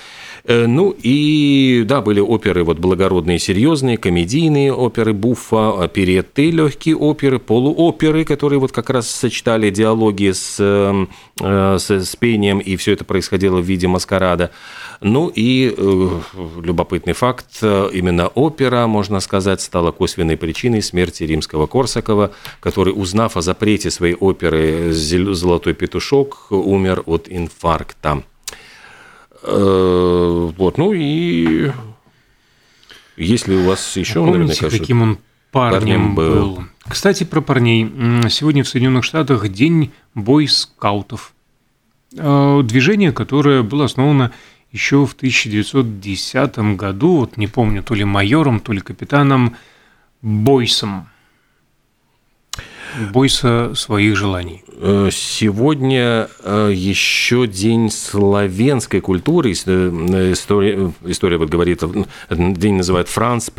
Ну 0.46 0.96
и 1.02 1.84
да, 1.86 2.00
были 2.00 2.20
оперы 2.20 2.64
вот 2.64 2.78
благородные, 2.78 3.38
серьезные, 3.38 3.98
комедийные 3.98 4.72
оперы, 4.72 5.12
буффа, 5.12 5.82
оперетты, 5.82 6.50
легкие 6.50 6.96
оперы, 6.96 7.38
полуоперы, 7.38 8.24
которые 8.24 8.58
вот 8.58 8.72
как 8.72 8.90
раз 8.90 9.08
сочетали 9.08 9.70
диалоги 9.70 10.32
с, 10.32 10.56
с, 10.56 11.90
с 11.90 12.16
пением, 12.16 12.58
и 12.58 12.76
все 12.76 12.92
это 12.92 13.04
происходило 13.04 13.58
в 13.58 13.64
виде 13.64 13.86
маскарада. 13.86 14.50
Ну 15.00 15.28
и 15.34 15.74
э, 15.76 16.20
любопытный 16.62 17.14
факт, 17.14 17.62
именно 17.62 18.28
опера, 18.28 18.86
можно 18.86 19.20
сказать, 19.20 19.60
стала 19.60 19.92
косвенной 19.92 20.36
причиной 20.36 20.82
смерти 20.82 21.24
римского 21.24 21.66
Корсакова, 21.66 22.32
который, 22.60 22.92
узнав 22.94 23.36
о 23.36 23.42
запрете 23.42 23.90
своей 23.90 24.14
оперы 24.14 24.92
«Золотой 24.92 25.74
петушок», 25.74 26.46
умер 26.50 27.02
от 27.06 27.28
инфаркта. 27.28 28.22
Э, 29.42 29.99
вот, 30.70 30.78
ну 30.78 30.92
и 30.92 31.72
если 33.16 33.54
у 33.54 33.64
вас 33.64 33.96
еще, 33.96 34.14
Помните, 34.24 34.38
наверняка, 34.38 34.70
каким 34.70 35.02
он 35.02 35.18
парнем, 35.50 35.80
парнем 35.80 36.14
был. 36.14 36.32
был. 36.32 36.64
Кстати, 36.88 37.24
про 37.24 37.40
парней. 37.40 37.84
Сегодня 38.30 38.64
в 38.64 38.68
Соединенных 38.68 39.04
Штатах 39.04 39.48
день 39.48 39.92
бойскаутов. 40.14 41.34
Э, 42.16 42.62
движение, 42.64 43.12
которое 43.12 43.62
было 43.62 43.84
основано 43.84 44.32
еще 44.72 45.04
в 45.06 45.14
1910 45.14 46.76
году, 46.76 47.16
вот 47.16 47.36
не 47.36 47.48
помню, 47.48 47.82
то 47.82 47.94
ли 47.94 48.04
майором, 48.04 48.60
то 48.60 48.72
ли 48.72 48.80
капитаном 48.80 49.56
Бойсом. 50.22 51.08
Бойся 53.12 53.74
своих 53.74 54.16
желаний. 54.16 54.62
Э, 54.76 55.08
сегодня 55.12 56.28
э, 56.42 56.70
еще 56.74 57.46
день 57.46 57.90
славянской 57.90 59.00
культуры. 59.00 59.52
Э, 59.52 60.32
история, 60.32 60.92
история 61.04 61.36
вот 61.38 61.48
говорит, 61.48 61.82
день 62.30 62.74
называют 62.74 63.08
Франц, 63.08 63.50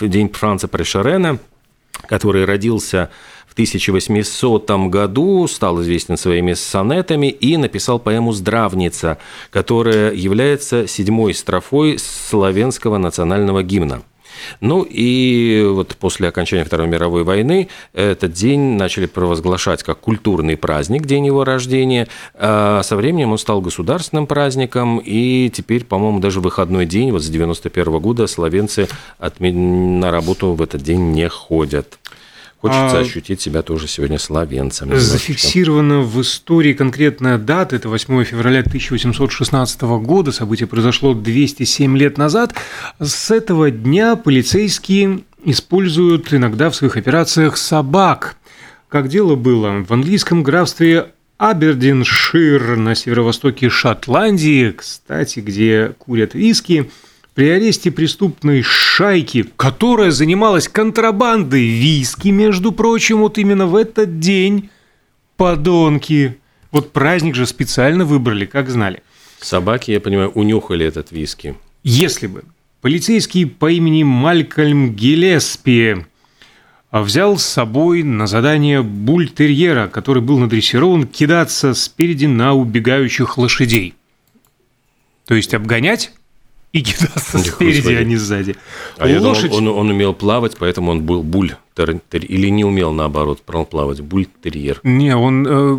день 0.00 0.28
Франца 0.30 0.68
Прешарена, 0.68 1.38
который 2.08 2.44
родился 2.44 3.10
1800 3.56 4.70
году 4.90 5.46
стал 5.48 5.80
известен 5.80 6.18
своими 6.18 6.52
сонетами 6.52 7.28
и 7.28 7.56
написал 7.56 7.98
поэму 7.98 8.32
«Здравница», 8.32 9.16
которая 9.50 10.12
является 10.12 10.86
седьмой 10.86 11.32
строфой 11.32 11.98
славянского 11.98 12.98
национального 12.98 13.62
гимна. 13.62 14.02
Ну 14.60 14.86
и 14.88 15.64
вот 15.68 15.96
после 15.96 16.28
окончания 16.28 16.64
Второй 16.64 16.86
мировой 16.88 17.24
войны 17.24 17.68
этот 17.92 18.32
день 18.32 18.76
начали 18.76 19.06
провозглашать 19.06 19.82
как 19.82 20.00
культурный 20.00 20.56
праздник, 20.56 21.06
день 21.06 21.26
его 21.26 21.44
рождения. 21.44 22.08
А 22.34 22.82
со 22.82 22.96
временем 22.96 23.32
он 23.32 23.38
стал 23.38 23.60
государственным 23.60 24.26
праздником, 24.26 24.98
и 24.98 25.50
теперь, 25.50 25.84
по-моему, 25.84 26.20
даже 26.20 26.40
выходной 26.40 26.86
день, 26.86 27.12
вот 27.12 27.22
с 27.22 27.28
91 27.28 27.98
года, 27.98 28.26
словенцы 28.26 28.88
на 29.18 30.10
работу 30.10 30.52
в 30.52 30.62
этот 30.62 30.82
день 30.82 31.12
не 31.12 31.28
ходят. 31.28 31.98
Хочется 32.66 32.98
а, 32.98 33.00
ощутить 33.00 33.40
себя 33.40 33.62
тоже 33.62 33.88
сегодня 33.88 34.18
славянцем. 34.18 34.96
Зафиксирована 34.96 36.00
в 36.00 36.20
истории 36.20 36.72
конкретная 36.72 37.38
дата, 37.38 37.76
это 37.76 37.88
8 37.88 38.24
февраля 38.24 38.60
1816 38.60 39.82
года, 39.82 40.32
событие 40.32 40.66
произошло 40.66 41.14
207 41.14 41.96
лет 41.96 42.18
назад. 42.18 42.54
С 43.00 43.30
этого 43.30 43.70
дня 43.70 44.16
полицейские 44.16 45.20
используют 45.44 46.32
иногда 46.32 46.70
в 46.70 46.76
своих 46.76 46.96
операциях 46.96 47.56
собак. 47.56 48.36
Как 48.88 49.08
дело 49.08 49.36
было 49.36 49.84
в 49.84 49.92
английском 49.92 50.42
графстве 50.42 51.12
Абердиншир 51.38 52.76
на 52.76 52.94
северо-востоке 52.94 53.68
Шотландии, 53.68 54.70
кстати, 54.70 55.40
где 55.40 55.94
курят 55.98 56.34
виски– 56.34 56.90
при 57.36 57.50
аресте 57.50 57.90
преступной 57.90 58.62
шайки, 58.62 59.44
которая 59.56 60.10
занималась 60.10 60.68
контрабандой 60.68 61.66
виски, 61.66 62.28
между 62.28 62.72
прочим, 62.72 63.18
вот 63.18 63.36
именно 63.36 63.66
в 63.66 63.76
этот 63.76 64.20
день, 64.20 64.70
подонки. 65.36 66.38
Вот 66.72 66.92
праздник 66.92 67.34
же 67.34 67.46
специально 67.46 68.06
выбрали, 68.06 68.46
как 68.46 68.70
знали. 68.70 69.02
Собаки, 69.38 69.90
я 69.90 70.00
понимаю, 70.00 70.30
унюхали 70.30 70.86
этот 70.86 71.12
виски. 71.12 71.54
Если 71.84 72.26
бы 72.26 72.42
полицейский 72.80 73.44
по 73.44 73.70
имени 73.70 74.02
Малькольм 74.02 74.94
Гелеспи 74.94 76.06
взял 76.90 77.36
с 77.36 77.44
собой 77.44 78.02
на 78.02 78.26
задание 78.26 78.82
бультерьера, 78.82 79.88
который 79.88 80.22
был 80.22 80.38
надрессирован 80.38 81.06
кидаться 81.06 81.74
спереди 81.74 82.24
на 82.24 82.54
убегающих 82.54 83.36
лошадей. 83.36 83.92
То 85.26 85.34
есть 85.34 85.52
обгонять 85.52 86.12
и 86.76 86.82
кидаться 86.82 87.38
Нихуя 87.38 87.52
спереди, 87.52 87.80
себе. 87.86 87.98
а 87.98 88.04
не 88.04 88.16
сзади. 88.16 88.56
А 88.98 89.08
я 89.08 89.16
думал, 89.18 89.30
Лошадь... 89.30 89.52
он, 89.52 89.68
он 89.68 89.90
умел 89.90 90.12
плавать, 90.14 90.56
поэтому 90.58 90.90
он 90.90 91.02
был 91.02 91.22
буль. 91.22 91.54
тер- 91.76 92.00
тер- 92.10 92.24
Или 92.26 92.48
не 92.50 92.64
умел, 92.64 92.92
наоборот, 92.92 93.40
плавать. 93.42 94.00
Буль-терьер. 94.00 94.80
Не, 94.82 95.16
он 95.16 95.46
э, 95.48 95.78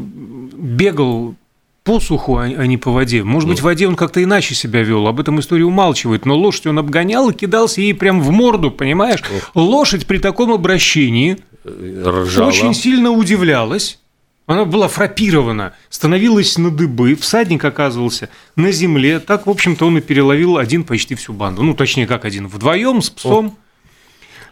бегал 0.58 1.36
по 1.84 2.00
суху, 2.00 2.38
а 2.38 2.44
а 2.44 2.66
не 2.68 2.77
по 2.77 2.92
воде. 2.92 3.24
Может 3.24 3.48
быть, 3.48 3.60
в 3.60 3.63
воде 3.63 3.88
он 3.88 3.96
как-то 3.96 4.22
иначе 4.22 4.56
себя 4.56 4.82
вел, 4.82 5.08
об 5.08 5.20
этом 5.20 5.39
история 5.39 5.63
умалчивает, 5.63 6.25
но 6.25 6.36
лошадь 6.38 6.68
он 6.68 6.80
обгонял 6.80 7.30
и 7.30 7.34
кидался 7.34 7.80
ей 7.82 7.94
прям 7.94 8.22
в 8.22 8.30
морду, 8.32 8.72
понимаешь? 8.72 9.24
Лошадь 9.56 10.06
при 10.06 10.18
таком 10.18 10.51
обращении 10.51 11.38
Ржала. 11.66 12.48
очень 12.50 12.74
сильно 12.74 13.12
удивлялась. 13.12 14.00
Она 14.48 14.63
была 14.63 14.88
фрапирована, 14.88 15.74
становилась 15.89 16.58
на 16.58 16.72
дыбы, 16.72 17.16
всадник 17.16 17.66
оказывался 17.66 18.30
на 18.56 18.72
земле. 18.72 19.20
Так, 19.20 19.46
в 19.46 19.50
общем-то, 19.50 19.86
он 19.86 19.98
и 19.98 20.01
переловил 20.01 20.58
один 20.58 20.86
почти 20.86 21.16
всю 21.16 21.34
банду. 21.34 21.63
Ну, 21.63 21.74
точнее, 21.74 22.08
как 22.08 22.24
один, 22.24 22.48
вдвоем 22.48 23.01
с 23.01 23.10
псом. 23.10 23.58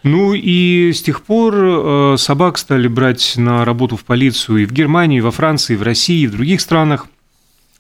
Ну 0.04 0.34
и 0.34 0.92
с 0.94 1.02
тех 1.02 1.24
пор 1.24 1.56
э, 1.56 2.16
собак 2.20 2.58
стали 2.58 2.88
брать 2.90 3.38
на 3.38 3.64
работу 3.64 3.96
в 3.96 4.04
полицию 4.04 4.60
и 4.60 4.66
в 4.66 4.74
Германии, 4.74 5.18
и 5.18 5.22
во 5.22 5.32
Франции, 5.32 5.74
и 5.74 5.78
в 5.78 5.82
России, 5.82 6.24
и 6.24 6.28
в 6.28 6.32
других 6.32 6.60
странах. 6.60 7.08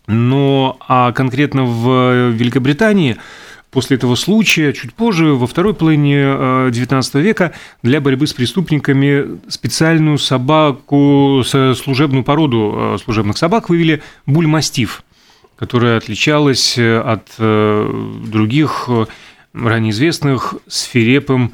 Но 0.08 0.78
а 0.88 1.12
конкретно 1.12 1.66
в 1.66 2.30
Великобритании 2.30 3.18
после 3.76 3.98
этого 3.98 4.16
случая, 4.16 4.72
чуть 4.72 4.94
позже, 4.94 5.34
во 5.34 5.48
второй 5.48 5.74
половине 5.74 6.16
э, 6.16 6.70
XIX 6.72 7.22
века, 7.22 7.52
для 7.84 8.00
борьбы 8.00 8.26
с 8.26 8.34
преступниками 8.34 9.38
специальную 9.50 10.18
собаку, 10.18 11.44
служебную 11.44 12.24
породу 12.24 12.74
э, 12.74 12.98
служебных 13.04 13.38
собак 13.38 13.68
вывели 13.68 14.02
бульмастив, 14.26 15.04
которая 15.58 15.98
отличалась 15.98 16.78
э, 16.78 17.00
от 17.00 17.28
э, 17.38 18.22
других 18.26 18.86
э, 18.88 19.08
ранее 19.54 19.92
известных 19.92 20.56
свирепым 20.68 21.52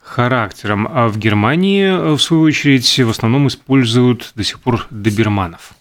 характером. 0.00 0.88
А 0.90 1.06
в 1.06 1.16
Германии, 1.16 1.84
э, 1.84 2.14
в 2.14 2.20
свою 2.20 2.42
очередь, 2.42 2.98
в 2.98 3.08
основном 3.08 3.46
используют 3.46 4.32
до 4.34 4.42
сих 4.42 4.58
пор 4.58 4.88
доберманов. 4.90 5.74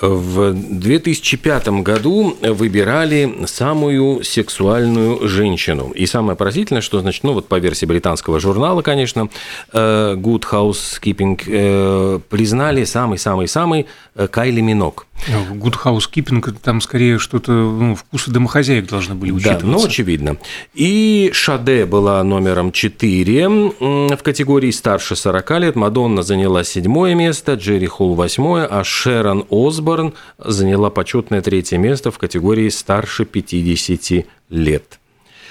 В 0.00 0.52
2005 0.52 1.68
году 1.82 2.36
выбирали 2.42 3.46
самую 3.46 4.22
сексуальную 4.24 5.26
женщину. 5.26 5.90
И 5.94 6.06
самое 6.06 6.36
поразительное, 6.36 6.82
что, 6.82 7.00
значит, 7.00 7.24
ну 7.24 7.32
вот 7.32 7.48
по 7.48 7.58
версии 7.58 7.86
британского 7.86 8.38
журнала, 8.40 8.82
конечно, 8.82 9.28
э, 9.72 10.14
Good 10.16 10.44
Housekeeping 10.50 11.40
э, 11.46 12.20
признали 12.28 12.84
самый-самый-самый 12.84 13.86
э, 14.14 14.28
Кайли 14.28 14.60
Минок. 14.60 15.06
Good 15.54 15.76
housekeeping– 15.82 16.44
там 16.62 16.82
скорее 16.82 17.18
что-то, 17.18 17.50
ну, 17.50 17.94
вкусы 17.94 18.30
домохозяек 18.30 18.86
должны 18.86 19.14
были 19.14 19.30
Да, 19.30 19.36
учитываться. 19.36 19.66
ну, 19.66 19.82
очевидно. 19.82 20.36
И 20.74 21.30
Шаде 21.32 21.86
была 21.86 22.22
номером 22.22 22.70
4 22.70 23.40
м, 23.44 23.70
в 24.08 24.18
категории 24.22 24.70
старше 24.70 25.16
40 25.16 25.50
лет. 25.58 25.74
Мадонна 25.74 26.22
заняла 26.22 26.64
седьмое 26.64 27.14
место, 27.14 27.54
Джерри 27.54 27.86
Холл 27.86 28.12
восьмое, 28.14 28.66
а 28.66 28.84
Шерон 28.84 29.46
Осборн 29.86 30.14
заняла 30.38 30.90
почетное 30.90 31.42
третье 31.42 31.78
место 31.78 32.10
в 32.10 32.18
категории 32.18 32.68
старше 32.70 33.24
50 33.24 34.26
лет. 34.50 34.98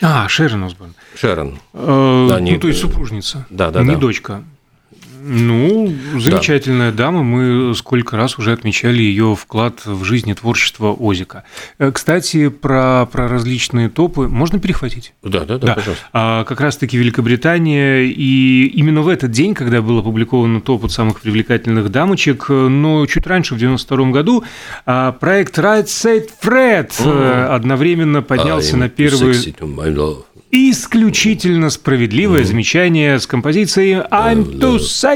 А, 0.02 0.28
Шерон 0.28 0.66
Осборн. 0.66 0.94
Шерон. 1.16 1.58
Э, 1.74 2.28
Да, 2.30 2.42
не- 2.42 2.52
ну, 2.56 2.60
то 2.60 2.68
есть 2.68 2.82
супружница. 2.82 3.46
Да, 3.50 3.72
да, 3.72 3.82
Не 3.82 3.92
да. 3.94 3.98
дочка. 3.98 4.44
Ну, 5.28 5.92
замечательная 6.20 6.92
дама. 6.92 7.24
Мы 7.24 7.74
сколько 7.76 8.16
раз 8.16 8.38
уже 8.38 8.52
отмечали 8.52 9.02
ее 9.02 9.36
вклад 9.36 9.84
в 9.86 10.04
жизнь 10.04 10.30
и 10.30 10.36
творчество 10.36 10.94
Озика. 10.94 11.44
Э, 11.80 11.92
Кстати, 11.92 12.50
про, 12.50 13.08
про 13.12 13.28
различные 13.28 13.90
топы 13.90 14.28
можно 14.28 14.60
перехватить? 14.60 15.14
Да, 15.24 15.40
да, 15.40 15.58
да, 15.58 15.68
Да, 15.68 15.74
пожалуйста. 15.74 16.06
а, 16.14 16.44
как 16.44 16.62
раз-таки 16.62 16.96
Великобритания, 16.98 18.04
и 18.04 18.68
именно 18.68 19.02
в 19.02 19.08
этот 19.08 19.32
день, 19.32 19.56
когда 19.56 19.82
был 19.82 19.98
опубликован 19.98 20.62
топ 20.62 20.86
от 20.86 20.92
самых 20.92 21.22
привлекательных 21.22 21.90
дамочек, 21.90 22.46
э, 22.50 22.54
но 22.54 23.06
чуть 23.08 23.26
раньше, 23.26 23.56
в 23.56 23.58
92 23.58 24.12
году, 24.12 24.44
а, 24.86 25.12
проект 25.12 25.58
Right 25.58 25.86
Said 25.86 26.30
Fred 26.40 26.92
э, 27.04 27.48
одновременно 27.48 28.22
поднялся 28.22 28.76
I'm 28.76 28.80
на 28.80 28.90
первый 28.90 29.34
исключительно 30.56 31.70
справедливое 31.70 32.44
замечание 32.44 33.20
с 33.20 33.28
композицией 33.28 34.00
I'm 34.10 34.60
Too 34.60 34.78
Sexy. 34.78 35.15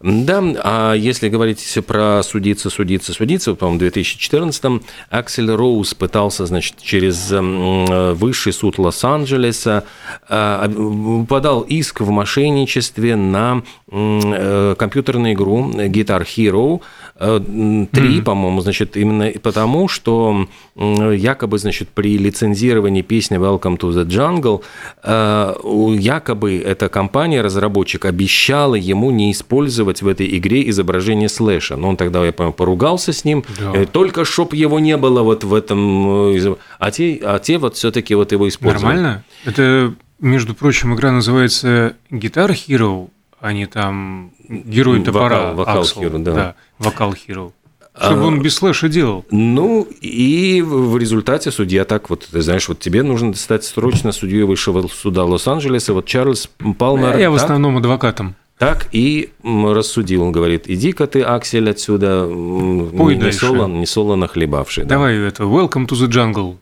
Да, 0.00 0.42
а 0.62 0.94
если 0.94 1.28
говорить 1.28 1.78
про 1.86 2.22
судиться, 2.22 2.70
судиться, 2.70 3.12
судиться, 3.12 3.54
по-моему, 3.54 3.78
в 3.80 3.82
2014-м 3.82 4.82
Аксель 5.10 5.50
Роуз 5.50 5.94
пытался, 5.94 6.46
значит, 6.46 6.76
через 6.80 7.32
м, 7.32 8.14
высший 8.14 8.52
суд 8.52 8.78
Лос-Анджелеса 8.78 9.84
э, 10.28 11.24
подал 11.28 11.62
иск 11.62 12.00
в 12.00 12.10
мошенничестве 12.10 13.16
на 13.16 13.62
э, 13.85 13.85
компьютерную 13.88 15.32
игру 15.34 15.70
Guitar 15.70 16.24
Hero 16.26 16.80
3, 17.18 18.20
по-моему, 18.22 18.60
значит, 18.60 18.96
именно 18.96 19.30
потому, 19.42 19.88
что 19.88 20.46
м, 20.76 21.12
якобы, 21.12 21.58
значит, 21.58 21.88
при 21.88 22.18
лицензировании 22.18 23.02
песни 23.02 23.38
Welcome 23.38 23.78
to 23.78 23.90
the 23.92 24.04
Jungle 24.04 24.62
э, 25.02 25.54
якобы 25.98 26.58
эта 26.58 26.88
компания, 26.88 27.40
разработчик, 27.42 28.04
обещала 28.04 28.74
ему 28.74 29.10
не 29.10 29.32
использовать 29.32 30.02
в 30.02 30.08
этой 30.08 30.36
игре 30.36 30.68
изображение 30.68 31.28
слэша. 31.28 31.76
Но 31.76 31.88
он 31.88 31.96
тогда, 31.96 32.24
я 32.24 32.32
помню, 32.32 32.52
поругался 32.52 33.12
с 33.12 33.24
ним, 33.24 33.44
Да. 33.58 33.86
только 33.86 34.24
чтоб 34.24 34.52
его 34.52 34.78
не 34.80 34.96
было 34.96 35.22
вот 35.22 35.44
в 35.44 35.54
этом... 35.54 36.34
э, 36.36 36.56
А 36.78 36.90
те, 36.90 37.18
а 37.22 37.38
те 37.38 37.58
вот 37.58 37.76
все-таки 37.76 38.14
вот 38.14 38.32
его 38.32 38.48
использовали. 38.48 38.94
Нормально? 38.96 39.24
Это, 39.44 39.94
между 40.20 40.54
прочим, 40.54 40.94
игра 40.94 41.12
называется 41.12 41.94
Guitar 42.10 42.50
Hero, 42.50 43.08
не 43.52 43.66
там 43.66 44.30
Герой 44.48 44.98
Вокал- 45.00 45.04
топора. 45.04 45.52
вокал 45.52 45.82
Axl. 45.82 46.00
Hero, 46.02 46.18
да. 46.22 46.54
Вокал 46.78 47.12
Hero. 47.12 47.52
Чтобы 47.98 48.22
А- 48.22 48.26
он 48.26 48.42
без 48.42 48.54
слэша 48.54 48.88
делал. 48.90 49.24
Ну, 49.30 49.86
и 50.02 50.60
в 50.60 50.90
в 50.90 50.98
результате 50.98 51.50
судья 51.50 51.84
так 51.86 52.10
вот, 52.10 52.26
ты 52.30 52.42
знаешь, 52.42 52.68
вот 52.68 52.78
тебе 52.78 53.02
нужно 53.02 53.32
стать 53.34 53.64
срочно 53.64 54.12
судьей 54.12 54.42
высшего 54.42 54.86
суда 54.88 55.24
Лос-Анджелеса, 55.24 55.94
вот 55.94 56.04
Чарльз 56.06 56.50
Палмер 56.78 57.16
Я 57.16 57.30
в 57.30 57.34
так, 57.34 57.44
основном 57.44 57.78
адвокатом. 57.78 58.34
так 58.58 58.88
и 58.92 59.30
рассудил, 59.42 60.24
он 60.24 60.32
говорит, 60.32 60.64
иди-ка 60.66 61.06
ты, 61.06 61.22
Аксель, 61.22 61.70
отсюда, 61.70 62.26
Пой 62.26 63.14
не, 63.14 63.20
дальше. 63.20 63.38
солон, 63.46 63.80
не 63.80 63.86
солоно 63.86 64.28
хлебавший. 64.28 64.84
да. 64.84 64.90
Давай 64.96 65.16
это 65.16 65.44
Welcome 65.44 65.86
to 65.88 65.92
the 65.94 66.08
Jungle. 66.08 66.56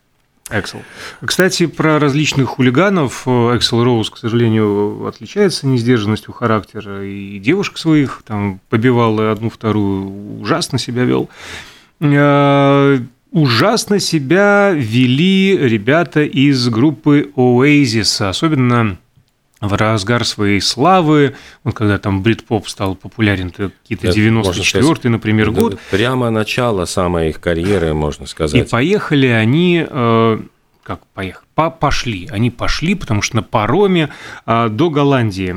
Эксел. 0.55 0.83
Кстати, 1.25 1.67
про 1.67 1.99
различных 1.99 2.49
хулиганов 2.49 3.27
Эксел 3.27 3.83
Роуз, 3.85 4.11
к 4.11 4.17
сожалению, 4.19 5.07
отличается 5.07 5.67
несдержанностью 5.67 6.33
характера. 6.33 7.05
И 7.05 7.39
девушек 7.39 7.79
своих 7.79 8.23
там 8.27 8.61
побивал, 8.69 9.21
и 9.21 9.25
одну-вторую 9.25 10.41
ужасно 10.41 10.79
себя 10.79 11.05
вел. 11.05 11.29
Э, 12.01 12.99
Ужасно 13.35 13.99
себя 13.99 14.71
вели 14.71 15.59
ребята 15.59 16.23
из 16.23 16.69
группы 16.69 17.33
Oasis, 17.35 18.29
особенно 18.29 18.97
в 19.69 19.75
разгар 19.75 20.25
своей 20.25 20.61
славы, 20.61 21.35
вот 21.65 21.75
когда 21.75 21.99
там 21.99 22.23
брит-поп 22.23 22.69
стал 22.69 22.95
популярен, 22.95 23.49
это 23.49 23.71
какие-то 23.83 24.09
Это, 24.09 24.19
можно 24.31 24.61
94-й, 24.61 25.09
например, 25.09 25.51
год, 25.51 25.79
Прямо 25.91 26.31
начало 26.31 26.85
самой 26.85 27.31
их 27.31 27.41
карьеры, 27.41 27.95
можно 27.95 28.25
и 28.25 28.27
сказать. 28.27 28.71
поехали 28.71 29.27
они, 29.27 29.87
э, 29.89 30.39
как 30.83 31.07
поехали, 31.15 31.45
По- 31.55 31.71
пошли. 31.71 32.29
Они 32.33 32.51
пошли, 32.51 32.95
потому 32.95 33.23
что 33.23 33.37
на 33.37 33.43
пароме 33.43 34.11
э, 34.47 34.69
до 34.69 34.91
Голландии 34.91 35.55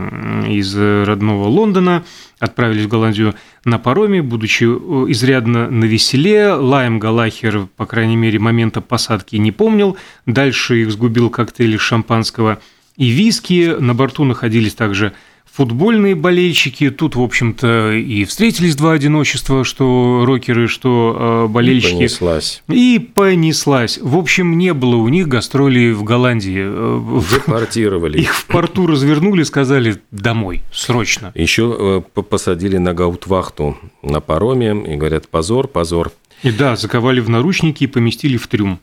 из 0.47 0.75
родного 0.77 1.47
Лондона 1.47 2.03
отправились 2.39 2.83
в 2.85 2.87
Голландию 2.87 3.33
на 3.65 3.79
пароме, 3.79 4.21
будучи 4.21 4.63
э, 4.63 5.11
изрядно 5.11 5.69
на 5.69 5.85
веселе. 5.85 6.53
Лайм 6.53 6.99
Галахер, 6.99 7.67
по 7.75 7.85
крайней 7.85 8.15
мере, 8.15 8.37
момента 8.39 8.79
посадки 8.79 9.35
не 9.37 9.51
помнил. 9.51 9.97
Дальше 10.27 10.81
их 10.83 10.91
сгубил 10.91 11.29
коктейль 11.31 11.77
шампанского 11.79 12.59
и 12.97 13.09
виски. 13.09 13.75
На 13.79 13.93
борту 13.93 14.23
находились 14.23 14.73
также 14.73 15.13
футбольные 15.57 16.13
болельщики. 16.13 16.91
Тут, 16.91 17.15
в 17.15 17.21
общем-то, 17.21 17.93
и 17.93 18.25
встретились 18.25 18.75
два 18.75 18.93
одиночества, 18.93 19.63
что 19.63 20.23
рокеры, 20.23 20.67
что 20.67 21.47
э, 21.47 21.51
болельщики. 21.51 21.95
Понеслась. 21.95 22.63
И 22.67 22.99
понеслась. 22.99 23.97
В 23.99 24.17
общем, 24.17 24.57
не 24.57 24.73
было 24.73 24.97
у 24.97 25.07
них 25.09 25.27
гастролей 25.27 25.93
в 25.93 26.03
Голландии. 26.03 26.63
Э, 26.63 27.21
Депортировали. 27.31 28.19
Их 28.19 28.35
в 28.35 28.45
порту 28.45 28.85
развернули, 28.85 29.41
сказали 29.41 29.99
домой, 30.11 30.61
срочно. 30.71 31.31
Еще 31.33 32.03
э, 32.15 32.21
посадили 32.21 32.77
на 32.77 32.93
гаутвахту 32.93 33.77
на 34.03 34.19
пароме 34.19 34.93
и 34.93 34.95
говорят, 34.95 35.27
позор, 35.27 35.67
позор. 35.67 36.11
И 36.43 36.51
да, 36.51 36.75
заковали 36.75 37.19
в 37.19 37.29
наручники 37.29 37.85
и 37.85 37.87
поместили 37.87 38.37
в 38.37 38.45
трюм. 38.47 38.79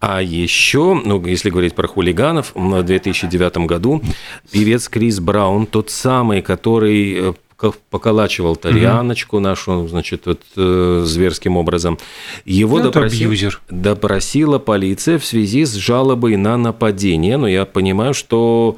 А 0.00 0.22
еще, 0.22 0.94
ну, 0.94 1.24
если 1.24 1.50
говорить 1.50 1.74
про 1.74 1.88
хулиганов, 1.88 2.52
в 2.54 2.82
2009 2.82 3.58
году 3.58 4.02
певец 4.50 4.88
Крис 4.88 5.20
Браун, 5.20 5.66
тот 5.66 5.90
самый, 5.90 6.42
который 6.42 7.34
э, 7.60 7.70
поколачивал 7.90 8.56
Тарианочку 8.56 9.40
нашу, 9.40 9.88
значит, 9.88 10.26
вот, 10.26 10.40
э, 10.56 11.02
зверским 11.04 11.56
образом. 11.56 11.98
Его 12.44 12.80
допросил, 12.80 13.32
допросила 13.70 14.58
полиция 14.58 15.18
в 15.18 15.24
связи 15.24 15.64
с 15.64 15.74
жалобой 15.74 16.36
на 16.36 16.56
нападение. 16.56 17.36
Но 17.36 17.48
я 17.48 17.64
понимаю, 17.64 18.14
что 18.14 18.76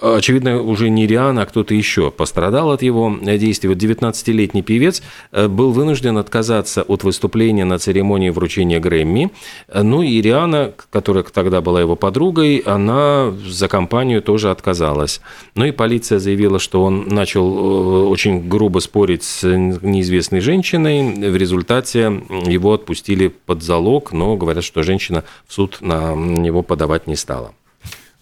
Очевидно, 0.00 0.60
уже 0.60 0.90
не 0.90 1.06
Риан, 1.06 1.38
а 1.38 1.46
кто-то 1.46 1.74
еще 1.74 2.10
пострадал 2.10 2.70
от 2.70 2.82
его 2.82 3.16
действий. 3.22 3.70
Вот 3.70 3.78
19-летний 3.78 4.60
певец 4.60 5.02
э, 5.32 5.48
был 5.48 5.72
вынужден 5.72 6.18
отказаться 6.18 6.82
от 6.82 7.02
выступления 7.02 7.64
на 7.64 7.78
церемонии 7.78 8.28
вручения 8.28 8.78
Грэмми. 8.78 9.30
Ну 9.72 10.02
и 10.02 10.20
Риана, 10.20 10.72
которая 10.90 11.24
тогда 11.24 11.62
была 11.62 11.80
его 11.80 11.96
подругой, 11.96 12.58
она 12.58 13.32
за 13.46 13.68
компанию 13.68 14.20
тоже 14.20 14.50
отказалась. 14.50 15.22
Ну 15.54 15.64
и 15.64 15.70
полиция 15.70 16.18
заявила, 16.18 16.58
что 16.58 16.84
он 16.84 17.08
начал 17.08 17.46
э, 17.46 18.06
очень 18.08 18.46
грубо 18.46 18.80
спорить 18.80 19.22
с 19.22 19.46
неизвестной 19.46 20.40
женщиной. 20.40 21.30
В 21.30 21.36
результате 21.36 22.22
его 22.46 22.74
отпустили 22.74 23.28
под 23.28 23.62
залог, 23.62 24.12
но 24.12 24.36
говорят, 24.36 24.64
что 24.64 24.82
женщина 24.82 25.24
в 25.46 25.54
суд 25.54 25.78
на 25.80 26.14
него 26.14 26.62
подавать 26.62 27.06
не 27.06 27.16
стала. 27.16 27.52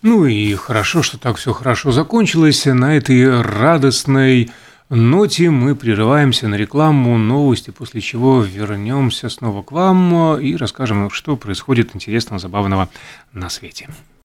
Ну 0.04 0.26
и 0.26 0.54
хорошо, 0.54 1.02
что 1.02 1.18
так 1.18 1.38
все 1.38 1.54
хорошо 1.54 1.90
закончилось. 1.90 2.66
На 2.66 2.94
этой 2.94 3.40
радостной 3.40 4.50
ноте 4.90 5.48
мы 5.48 5.74
прерываемся 5.74 6.46
на 6.46 6.56
рекламу, 6.56 7.16
новости, 7.16 7.70
после 7.70 8.02
чего 8.02 8.42
вернемся 8.42 9.30
снова 9.30 9.62
к 9.62 9.72
вам 9.72 10.38
и 10.38 10.56
расскажем, 10.56 11.08
что 11.08 11.38
происходит 11.38 11.96
интересного, 11.96 12.38
забавного 12.38 12.90
на 13.32 13.48
свете. 13.48 13.88